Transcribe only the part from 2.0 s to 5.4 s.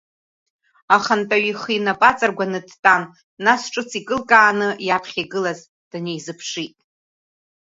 аҵыргәаны дтәан, нас ҿыц икылкааны иаԥхьа